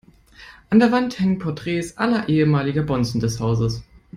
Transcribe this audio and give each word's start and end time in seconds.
An 0.71 0.79
der 0.79 0.91
Wand 0.91 1.19
hängen 1.19 1.37
Porträts 1.37 1.95
aller 1.95 2.27
ehemaligen 2.27 2.87
Bonzen 2.87 3.19
des 3.21 3.39
Hauses. 3.39 3.83